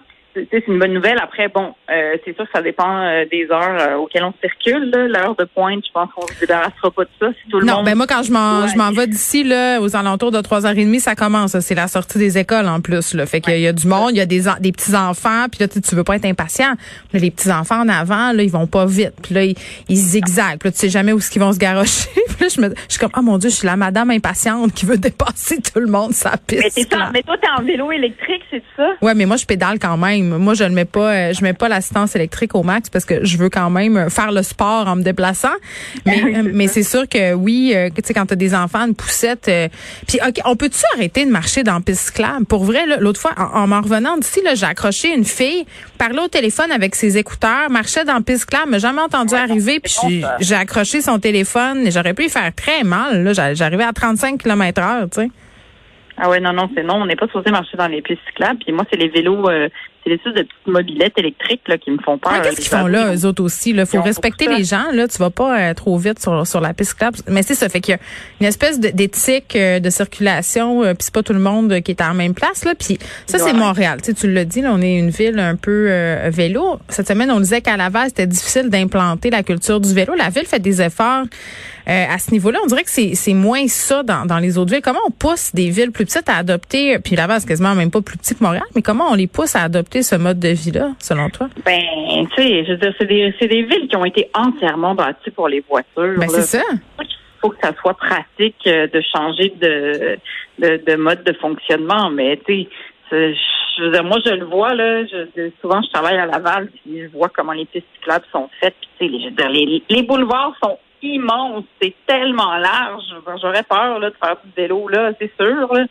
c'est 0.50 0.66
une 0.66 0.78
bonne 0.78 0.92
nouvelle. 0.92 1.18
Après, 1.23 1.49
bon, 1.49 1.75
euh, 1.90 2.16
c'est 2.25 2.35
sûr 2.35 2.45
que 2.45 2.50
ça 2.52 2.62
dépend 2.62 3.00
euh, 3.00 3.25
des 3.30 3.49
heures 3.50 3.76
euh, 3.80 3.97
auxquelles 3.97 4.25
on 4.25 4.35
circule. 4.40 4.90
L'heure 4.90 5.35
de 5.37 5.45
pointe, 5.45 5.85
je 5.87 5.92
pense 5.92 6.11
qu'on 6.12 6.26
se 6.26 6.40
débarrassera 6.40 6.90
pas 6.90 7.04
de 7.04 7.11
ça. 7.21 7.28
Si 7.42 7.50
tout 7.50 7.61
le 7.61 7.66
non, 7.66 7.83
ben 7.83 7.97
moi, 7.97 8.07
quand 8.07 8.23
je 8.23 8.33
m'en 8.33 8.66
je 8.66 8.76
m'en 8.76 8.90
vais 8.90 9.07
d'ici, 9.07 9.45
là, 9.45 9.80
aux 9.80 9.97
alentours 9.97 10.30
de 10.30 10.38
3h30, 10.38 11.00
ça 11.00 11.14
commence. 11.14 11.59
C'est 11.61 11.75
la 11.75 11.88
sortie 11.88 12.18
des 12.18 12.38
écoles 12.38 12.68
en 12.68 12.80
plus. 12.80 13.14
Là. 13.14 13.26
Fait 13.26 13.40
qu'il 13.40 13.59
y, 13.59 13.66
a 13.66 13.73
du 13.73 13.87
monde, 13.87 14.11
il 14.11 14.18
y 14.18 14.21
a 14.21 14.26
des, 14.26 14.42
des 14.61 14.73
petits-enfants, 14.73 15.47
puis 15.50 15.61
là, 15.61 15.68
tu, 15.68 15.80
tu 15.80 15.95
veux 15.95 16.04
pas 16.04 16.16
être 16.16 16.26
impatient. 16.26 16.75
les 17.12 17.30
petits-enfants 17.30 17.83
en 17.83 17.88
avant, 17.88 18.33
là, 18.33 18.42
ils 18.42 18.50
vont 18.50 18.66
pas 18.66 18.87
vite. 18.87 19.14
Puis 19.23 19.35
là, 19.35 19.45
ils, 19.45 19.54
ils 19.88 19.97
zigzaguent. 19.97 20.59
Puis 20.59 20.68
là, 20.68 20.73
tu 20.73 20.78
sais 20.78 20.88
jamais 20.88 21.12
où 21.12 21.21
ce 21.21 21.30
qu'ils 21.30 21.42
vont 21.42 21.52
se 21.52 21.59
garocher. 21.59 22.09
puis 22.28 22.37
là, 22.40 22.49
je, 22.54 22.61
me, 22.61 22.68
je 22.68 22.92
suis 22.92 22.99
comme, 22.99 23.12
oh 23.16 23.23
mon 23.23 23.38
Dieu, 23.38 23.50
je 23.50 23.57
suis 23.57 23.66
la 23.66 23.76
madame 23.76 24.11
impatiente 24.11 24.73
qui 24.75 24.87
veut 24.87 24.99
dépasser 24.99 25.61
tout 25.61 25.80
le 25.80 25.88
monde 25.88 26.12
sa 26.12 26.37
piste. 26.37 26.76
Mais, 26.76 26.99
mais 27.12 27.23
toi, 27.23 27.37
t'es 27.40 27.49
en 27.49 27.62
vélo 27.62 27.90
électrique, 27.92 28.42
c'est 28.50 28.62
ça? 28.76 28.90
Ouais, 29.02 29.14
mais 29.14 29.26
moi, 29.26 29.37
je 29.37 29.47
pédale 29.47 29.78
quand 29.78 29.97
même 29.97 30.27
même. 30.28 30.38
Moi, 30.38 30.54
je 30.54 30.64
ne 30.64 30.75
mets 30.75 30.85
pas, 30.85 31.12
euh, 31.12 31.32
je 31.32 31.42
mets 31.42 31.52
pas 31.52 31.68
l'assistance 31.68 32.14
électrique 32.16 32.54
au 32.54 32.62
max 32.62 32.90
parce 32.90 33.04
que 33.04 33.25
je 33.25 33.37
veux 33.37 33.49
quand 33.49 33.70
même 33.70 34.11
faire 34.11 34.32
le 34.32 34.42
sport 34.42 34.87
en 34.88 34.97
me 34.97 35.02
déplaçant. 35.02 35.54
Mais, 36.06 36.42
mais 36.52 36.68
c'est 36.68 36.82
sûr 36.82 37.08
que 37.08 37.35
oui, 37.35 37.75
tu 37.94 38.02
sais, 38.04 38.14
quand 38.14 38.26
tu 38.26 38.35
as 38.35 38.37
des 38.37 38.54
enfants, 38.54 38.87
une 38.87 38.94
poussette. 38.94 39.50
puis, 40.06 40.18
OK, 40.26 40.40
on 40.44 40.56
peut-tu 40.56 40.82
arrêter 40.94 41.25
de 41.25 41.30
marcher 41.30 41.62
dans 41.62 41.80
piste 41.80 42.12
club? 42.12 42.44
Pour 42.49 42.64
vrai, 42.64 42.85
l'autre 43.00 43.20
fois, 43.20 43.32
en, 43.37 43.66
m'en 43.66 43.80
revenant 43.80 44.16
d'ici, 44.16 44.40
j'ai 44.54 44.66
accroché 44.66 45.14
une 45.14 45.25
fille, 45.25 45.66
parlait 45.99 46.20
au 46.20 46.28
téléphone 46.28 46.70
avec 46.73 46.94
ses 46.94 47.18
écouteurs, 47.18 47.70
marchait 47.70 48.04
dans 48.04 48.20
piste 48.23 48.47
club, 48.47 48.68
m'a 48.68 48.78
jamais 48.78 49.02
entendu 49.02 49.35
arriver, 49.35 49.80
puis 49.80 50.25
j'ai 50.40 50.54
accroché 50.54 51.00
son 51.00 51.18
téléphone 51.18 51.87
et 51.87 51.90
j'aurais 51.90 52.14
pu 52.14 52.25
y 52.25 52.28
faire 52.28 52.52
très 52.54 52.85
mal. 52.85 53.23
Là, 53.23 53.52
j'arrivais 53.54 53.85
à 53.85 53.92
35 53.92 54.42
km 54.42 54.82
heure, 54.82 55.08
tu 55.11 55.23
sais. 55.23 55.28
Ah 56.20 56.28
ouais, 56.28 56.40
non, 56.40 56.52
non, 56.52 56.68
c'est 56.75 56.82
non. 56.82 56.97
On 56.97 57.06
n'est 57.06 57.16
pas 57.16 57.26
supposé 57.26 57.50
marcher 57.50 57.76
dans 57.76 57.87
les 57.87 58.02
pistes 58.02 58.20
cyclables. 58.26 58.58
Puis 58.58 58.73
moi, 58.73 58.85
c'est 58.90 58.99
les 58.99 59.08
vélos, 59.08 59.49
euh, 59.49 59.68
c'est 60.05 60.11
les 60.11 60.19
sortes 60.19 60.37
de 60.37 60.43
petites 60.43 60.67
mobilettes 60.67 61.19
électriques 61.19 61.62
là, 61.67 61.78
qui 61.78 61.90
me 61.90 61.99
font 61.99 62.19
peur. 62.19 62.40
Qu'est-ce 62.43 62.57
qu'ils 62.61 62.69
font 62.69 62.87
là, 62.87 63.14
eux 63.14 63.26
autres 63.26 63.43
aussi? 63.43 63.71
Il 63.71 63.87
faut 63.87 64.00
respecter 64.00 64.47
les 64.49 64.64
gens. 64.64 64.90
Là, 64.93 65.09
tu 65.09 65.19
vas 65.19 65.31
pas 65.31 65.59
euh, 65.59 65.75
trop 65.75 65.99
vite 65.99 66.21
sur, 66.21 66.47
sur 66.47 66.61
la 66.61 66.75
piste 66.75 66.90
cyclable. 66.90 67.19
Mais 67.28 67.43
c'est 67.43 67.55
ça, 67.55 67.69
fait 67.69 67.81
qu'il 67.81 67.93
y 67.93 67.97
a 67.97 68.00
une 68.40 68.47
espèce 68.47 68.81
d'éthique 68.81 69.57
euh, 69.57 69.81
de, 69.81 69.90
circulation. 69.90 70.83
puis 70.83 70.97
c'est 71.00 71.14
pas 71.14 71.23
tout 71.23 71.33
le 71.33 71.38
monde 71.38 71.81
qui 71.81 71.90
est 71.90 72.00
à 72.00 72.09
la 72.09 72.14
même 72.14 72.35
place. 72.35 72.64
Là. 72.64 72.75
Puis 72.75 72.99
ça, 73.26 73.38
c'est 73.38 73.52
Montréal. 73.52 74.00
Tu, 74.02 74.11
sais, 74.11 74.14
tu 74.14 74.33
l'as 74.33 74.45
dit, 74.45 74.61
là, 74.61 74.71
on 74.73 74.81
est 74.81 74.99
une 74.99 75.11
ville 75.11 75.38
un 75.38 75.57
peu 75.57 75.88
vélo. 76.28 76.78
Cette 76.88 77.09
semaine, 77.09 77.31
on 77.31 77.40
disait 77.40 77.61
qu'à 77.61 77.76
Laval, 77.76 78.09
c'était 78.09 78.26
difficile 78.26 78.71
d'implanter 78.71 79.31
la 79.31 79.43
culture 79.43 79.81
du 79.81 79.93
vélo. 79.93 80.14
La 80.14 80.31
ville 80.31 80.47
fait 80.47 80.61
des 80.61 80.81
efforts 80.83 81.25
euh, 81.88 82.05
à 82.07 82.19
ce 82.19 82.33
niveau-là, 82.33 82.59
on 82.62 82.67
dirait 82.67 82.85
que 82.85 82.90
c'est 82.90 83.33
moins 83.33 83.67
ça 83.67 84.02
dans, 84.02 84.26
dans 84.26 84.38
les 84.38 84.59
autres 84.59 84.73
villes. 84.73 84.83
Comment 84.83 84.99
on 85.07 85.11
pousse 85.11 85.55
des 85.55 85.71
villes 85.71 85.90
plus 85.90 86.05
petites 86.05 86.28
à 86.28 86.37
adopter, 86.37 86.99
puis 86.99 87.17
là-bas, 87.17 87.40
c'est 87.40 87.49
quasiment 87.49 87.75
même 87.75 87.90
pas 87.90 88.02
plus 88.02 88.19
petit 88.19 88.35
que 88.35 88.45
Montréal, 88.45 88.64
mais 88.75 88.83
comment 88.83 89.11
on 89.11 89.14
les 89.14 89.26
pousse 89.26 89.57
à 89.57 89.62
adopter 89.62 89.98
ce 90.02 90.17
mode 90.17 90.38
de 90.38 90.49
vie-là, 90.49 90.90
selon 90.99 91.28
toi? 91.31 91.49
Ben, 91.64 91.81
tu 92.35 92.43
sais, 92.43 92.64
je 92.64 92.73
veux 92.73 92.78
dire, 92.78 92.95
c'est 92.99 93.07
des, 93.07 93.33
des 93.40 93.62
villes 93.62 93.88
qui 93.88 93.97
ont 93.97 94.05
été 94.05 94.31
entièrement 94.35 94.95
bâties 94.95 95.31
pour 95.31 95.49
les 95.49 95.61
voitures. 95.69 96.19
Ben, 96.19 96.28
c'est 96.28 96.59
ça. 96.59 96.62
Il 97.00 97.07
faut 97.40 97.50
que 97.50 97.59
ça 97.62 97.73
soit 97.81 97.95
pratique 97.95 98.57
euh, 98.67 98.88
de 98.88 99.00
changer 99.14 99.52
de, 99.61 100.19
de, 100.59 100.83
de 100.85 100.97
mode 100.97 101.23
de 101.23 101.33
fonctionnement, 101.35 102.11
mais 102.11 102.40
tu 102.45 102.64
sais, 102.64 103.35
je 103.78 103.85
veux 103.85 103.93
dire, 103.93 104.05
moi, 104.05 104.19
je 104.25 104.33
le 104.33 104.45
vois, 104.45 104.75
là. 104.75 105.05
Je, 105.07 105.50
souvent, 105.61 105.81
je 105.83 105.90
travaille 105.90 106.19
à 106.19 106.26
Laval, 106.26 106.69
puis 106.69 107.02
je 107.02 107.09
vois 107.09 107.28
comment 107.28 107.52
les 107.52 107.64
pistes 107.64 107.87
cyclables 107.95 108.25
sont 108.33 108.50
faites. 108.61 108.75
Puis, 108.99 109.09
tu 109.09 109.35
sais, 109.37 109.49
les, 109.49 109.83
les, 109.88 110.02
boulevards 110.02 110.55
sont 110.62 110.78
immense, 111.02 111.64
c'est 111.81 111.95
tellement 112.07 112.57
large. 112.57 113.05
J'aurais 113.40 113.62
peur 113.62 114.00
là, 114.00 114.11
de 114.11 114.17
faire 114.17 114.37
du 114.45 114.50
vélo, 114.57 114.88
là, 114.88 115.12
c'est 115.21 115.31
sûr. 115.40 115.73
Là. 115.73 115.85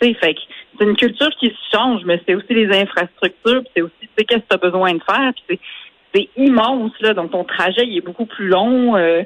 fait 0.00 0.36
c'est 0.78 0.84
une 0.84 0.96
culture 0.96 1.30
qui 1.38 1.48
se 1.48 1.76
change, 1.76 2.02
mais 2.04 2.20
c'est 2.26 2.34
aussi 2.34 2.54
les 2.54 2.68
infrastructures, 2.76 3.62
c'est 3.74 3.82
aussi 3.82 4.08
qu'est-ce 4.16 4.40
que 4.40 4.48
tu 4.48 4.54
as 4.54 4.56
besoin 4.56 4.94
de 4.94 5.02
faire. 5.02 5.32
c'est 6.14 6.28
immense, 6.36 6.92
là, 7.00 7.14
donc 7.14 7.32
ton 7.32 7.44
trajet 7.44 7.86
il 7.86 7.96
est 7.96 8.04
beaucoup 8.04 8.26
plus 8.26 8.48
long. 8.48 8.96
Euh, 8.96 9.22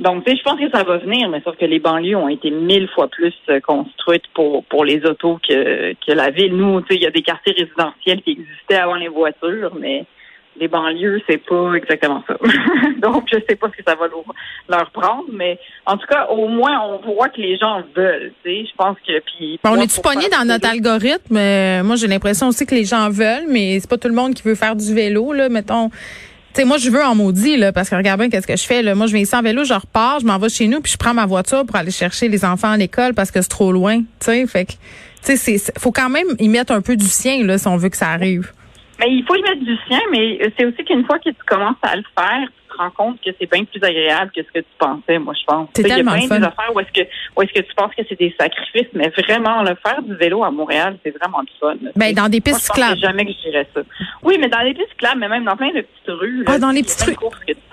donc, 0.00 0.24
tu 0.24 0.30
sais, 0.30 0.38
je 0.38 0.42
pense 0.42 0.58
que 0.58 0.70
ça 0.70 0.82
va 0.82 0.96
venir, 0.96 1.28
mais 1.28 1.42
sauf 1.42 1.56
que 1.56 1.66
les 1.66 1.78
banlieues 1.78 2.16
ont 2.16 2.28
été 2.28 2.50
mille 2.50 2.88
fois 2.88 3.08
plus 3.08 3.34
euh, 3.50 3.60
construites 3.60 4.26
pour 4.32 4.64
pour 4.64 4.84
les 4.84 5.04
autos 5.04 5.38
que, 5.46 5.92
que 5.92 6.12
la 6.12 6.30
ville. 6.30 6.56
Nous, 6.56 6.80
tu 6.80 6.86
sais, 6.88 6.94
il 6.96 7.02
y 7.02 7.06
a 7.06 7.10
des 7.10 7.22
quartiers 7.22 7.52
résidentiels 7.52 8.22
qui 8.22 8.30
existaient 8.30 8.80
avant 8.80 8.94
les 8.94 9.08
voitures, 9.08 9.74
mais 9.78 10.06
les 10.56 10.68
banlieues, 10.68 11.20
c'est 11.28 11.38
pas 11.38 11.74
exactement 11.74 12.22
ça. 12.26 12.34
Donc, 13.02 13.28
je 13.32 13.38
sais 13.48 13.56
pas 13.56 13.68
ce 13.68 13.76
que 13.76 13.82
ça 13.86 13.94
va 13.94 14.06
leur, 14.68 14.90
prendre, 14.90 15.24
mais 15.32 15.58
en 15.86 15.96
tout 15.96 16.06
cas, 16.06 16.26
au 16.26 16.48
moins, 16.48 16.80
on 16.82 17.12
voit 17.14 17.28
que 17.28 17.40
les 17.40 17.56
gens 17.56 17.82
veulent. 17.96 18.32
Tu 18.44 18.50
sais, 18.50 18.66
je 18.66 18.76
pense 18.76 18.96
que 19.06 19.20
puis. 19.20 19.58
on 19.64 19.76
est-tu 19.76 20.00
pogné 20.00 20.28
dans 20.28 20.44
notre 20.44 20.68
algorithme? 20.68 21.36
Euh, 21.36 21.82
Moi, 21.82 21.96
j'ai 21.96 22.08
l'impression 22.08 22.48
aussi 22.48 22.66
que 22.66 22.74
les 22.74 22.84
gens 22.84 23.08
veulent, 23.10 23.46
mais 23.48 23.78
c'est 23.80 23.88
pas 23.88 23.98
tout 23.98 24.08
le 24.08 24.14
monde 24.14 24.34
qui 24.34 24.42
veut 24.42 24.54
faire 24.54 24.76
du 24.76 24.94
vélo. 24.94 25.32
Là, 25.32 25.48
mettons. 25.48 25.90
Tu 26.52 26.62
sais, 26.62 26.64
moi, 26.64 26.78
je 26.78 26.90
veux 26.90 27.02
en 27.02 27.14
maudit, 27.14 27.56
là, 27.56 27.72
parce 27.72 27.88
que 27.88 27.94
regarde 27.94 28.18
bien 28.18 28.28
qu'est-ce 28.28 28.46
que 28.46 28.56
je 28.56 28.66
fais, 28.66 28.82
là. 28.82 28.96
Moi, 28.96 29.06
je 29.06 29.12
viens 29.12 29.22
ici 29.22 29.36
en 29.36 29.42
vélo, 29.42 29.62
je 29.62 29.72
repars, 29.72 30.18
je 30.18 30.26
m'en 30.26 30.36
vais 30.36 30.48
chez 30.48 30.66
nous, 30.66 30.80
puis 30.80 30.90
je 30.90 30.98
prends 30.98 31.14
ma 31.14 31.24
voiture 31.24 31.64
pour 31.64 31.76
aller 31.76 31.92
chercher 31.92 32.28
les 32.28 32.44
enfants 32.44 32.72
à 32.72 32.76
l'école 32.76 33.14
parce 33.14 33.30
que 33.30 33.40
c'est 33.40 33.48
trop 33.48 33.70
loin, 33.70 33.98
tu 33.98 34.06
sais. 34.18 34.46
Fait 34.48 34.64
que, 34.64 34.72
tu 35.24 35.36
sais, 35.36 35.72
faut 35.78 35.92
quand 35.92 36.08
même 36.08 36.26
y 36.40 36.48
mettre 36.48 36.72
un 36.72 36.80
peu 36.80 36.96
du 36.96 37.06
sien, 37.06 37.44
là, 37.44 37.56
si 37.56 37.68
on 37.68 37.76
veut 37.76 37.88
que 37.88 37.96
ça 37.96 38.08
arrive. 38.08 38.50
Mais 39.00 39.10
il 39.10 39.24
faut 39.24 39.34
y 39.34 39.42
mettre 39.42 39.64
du 39.64 39.76
sien, 39.88 40.00
mais 40.12 40.38
c'est 40.58 40.66
aussi 40.66 40.84
qu'une 40.84 41.06
fois 41.06 41.18
que 41.18 41.30
tu 41.30 41.42
commences 41.46 41.76
à 41.82 41.96
le 41.96 42.04
faire, 42.16 42.48
rends 42.76 42.90
compte 42.90 43.20
que 43.24 43.30
c'est 43.38 43.50
bien 43.50 43.64
plus 43.64 43.82
agréable 43.82 44.30
que 44.34 44.42
ce 44.42 44.48
que 44.52 44.58
tu 44.60 44.74
pensais, 44.78 45.18
moi, 45.18 45.34
je 45.34 45.44
pense. 45.46 45.68
C'est 45.74 45.82
tellement 45.82 46.14
Il 46.14 46.22
y 46.22 46.32
a 46.32 46.38
des 46.38 46.44
affaires 46.44 46.70
où 46.74 46.80
est-ce 46.80 46.92
que, 46.92 47.06
où 47.36 47.42
est-ce 47.42 47.52
que 47.52 47.60
tu 47.60 47.74
penses 47.74 47.92
que 47.96 48.02
c'est 48.08 48.18
des 48.18 48.34
sacrifices, 48.38 48.88
mais 48.94 49.08
vraiment, 49.08 49.62
le 49.62 49.76
faire 49.82 50.02
du 50.02 50.14
vélo 50.14 50.44
à 50.44 50.50
Montréal, 50.50 50.98
c'est 51.04 51.16
vraiment 51.16 51.42
du 51.42 51.52
fun. 51.60 51.74
Ben, 51.96 52.14
dans 52.14 52.28
des 52.28 52.40
pistes 52.40 52.60
cyclables. 52.60 52.98
jamais 53.00 53.24
que 53.24 53.32
je 53.32 53.50
dirais 53.50 53.68
ça. 53.74 53.80
Oui, 54.22 54.36
mais 54.40 54.48
dans 54.48 54.62
des 54.62 54.74
pistes 54.74 54.90
cyclables, 54.90 55.20
mais 55.20 55.28
même 55.28 55.44
dans 55.44 55.56
plein 55.56 55.68
de 55.68 55.80
petites 55.80 56.08
rues. 56.08 56.44
ah, 56.46 56.58
dans 56.58 56.70
les 56.70 56.82
petites 56.82 57.02
rues. 57.02 57.16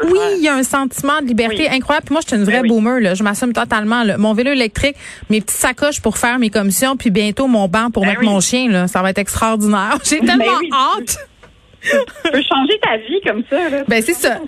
Oui, 0.04 0.20
il 0.38 0.44
y 0.44 0.48
a 0.48 0.56
un 0.56 0.63
sentiment 0.63 1.22
de 1.22 1.27
liberté 1.27 1.70
incroyable. 1.70 2.06
Puis 2.06 2.13
moi, 2.13 2.22
je 2.22 2.27
suis 2.27 2.38
une 2.38 2.44
vraie 2.44 2.62
ben 2.62 2.68
boomer, 2.68 3.00
là. 3.00 3.13
Je 3.13 3.24
m'assume 3.24 3.54
totalement, 3.54 4.04
Mon 4.18 4.34
vélo 4.34 4.51
électrique, 4.51 4.96
mes 5.30 5.42
petites 5.42 5.58
sacoches 5.58 6.01
pour 6.01 6.18
faire 6.18 6.39
mes 6.39 6.50
commissions, 6.50 6.98
puis 6.98 7.10
bientôt 7.10 7.48
mon 7.48 7.68
banc 7.68 7.92
pour 7.92 8.04
ben 8.04 8.10
mettre 8.10 8.24
mon 8.24 8.39
chien, 8.39 8.70
là. 8.70 8.88
Ça 8.88 9.01
va 9.01 9.10
être 9.10 9.18
extraordinaire. 9.18 9.98
J'ai 10.04 10.20
ben 10.20 10.38
tellement 10.38 10.60
hâte 10.74 11.18
tu 11.91 12.32
peux 12.32 12.41
changer 12.41 12.79
ta 12.82 12.98
vie 12.98 13.22
comme 13.25 13.44
ça. 13.50 13.70
Là. 13.70 13.84
Ben, 13.88 14.01
c'est 14.01 14.13
ça. 14.13 14.39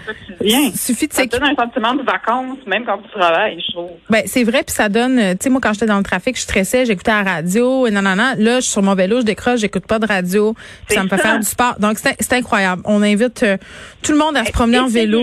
Suffit 0.75 1.07
de 1.07 1.13
ça 1.13 1.25
donne 1.25 1.43
un 1.43 1.55
sentiment 1.55 1.95
de 1.95 2.03
vacances, 2.03 2.57
même 2.67 2.85
quand 2.85 2.97
tu 2.99 3.09
travailles, 3.19 3.61
je 3.65 3.71
trouve. 3.73 3.91
Ben, 4.09 4.23
c'est 4.25 4.43
vrai, 4.43 4.63
puis 4.63 4.73
ça 4.73 4.89
donne, 4.89 5.17
tu 5.31 5.37
sais, 5.41 5.49
moi, 5.49 5.59
quand 5.61 5.73
j'étais 5.73 5.85
dans 5.85 5.97
le 5.97 6.03
trafic, 6.03 6.35
je 6.35 6.41
stressais, 6.41 6.85
j'écoutais 6.85 7.11
la 7.11 7.23
radio, 7.23 7.87
et 7.87 7.91
non, 7.91 8.01
non, 8.01 8.15
non. 8.15 8.33
Là, 8.37 8.55
je 8.55 8.61
suis 8.61 8.71
sur 8.71 8.83
mon 8.83 8.95
vélo, 8.95 9.21
je 9.21 9.25
décroche, 9.25 9.59
j'écoute 9.59 9.85
pas 9.85 9.99
de 9.99 10.05
radio, 10.05 10.53
puis 10.87 10.95
ça 10.95 11.03
me 11.03 11.09
fait 11.09 11.17
faire 11.17 11.39
du 11.39 11.45
sport. 11.45 11.75
Donc, 11.79 11.97
c'est 11.99 12.33
incroyable. 12.33 12.81
On 12.85 13.01
invite 13.01 13.43
euh, 13.43 13.57
tout 14.01 14.11
le 14.11 14.17
monde 14.17 14.37
à 14.37 14.45
se 14.45 14.51
promener 14.51 14.79
en 14.79 14.87
vélo. 14.87 15.21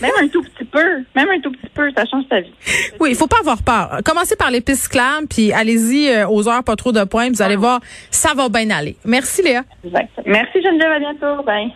même 0.00 0.10
un 0.22 0.28
tout 0.28 0.42
petit 0.42 0.59
peu, 0.70 1.04
même 1.14 1.28
un 1.30 1.40
tout 1.40 1.50
petit 1.52 1.70
peu, 1.74 1.90
ça 1.96 2.04
change 2.06 2.28
ta 2.28 2.40
vie. 2.40 2.52
Oui, 3.00 3.10
il 3.10 3.16
faut 3.16 3.26
pas 3.26 3.38
avoir 3.40 3.62
peur. 3.62 4.00
Commencez 4.04 4.36
par 4.36 4.50
les 4.50 4.60
pistes 4.60 4.90
puis 5.28 5.52
allez-y 5.52 6.08
euh, 6.10 6.28
aux 6.28 6.48
heures 6.48 6.64
pas 6.64 6.76
trop 6.76 6.92
de 6.92 7.04
points, 7.04 7.28
vous 7.30 7.42
allez 7.42 7.54
ah. 7.54 7.58
voir, 7.58 7.80
ça 8.10 8.34
va 8.34 8.48
bien 8.48 8.70
aller. 8.70 8.96
Merci, 9.04 9.42
Léa. 9.42 9.62
Merci, 10.26 10.62
Geneviève, 10.62 10.92
à 10.92 10.98
bientôt. 10.98 11.42
Bye. 11.44 11.72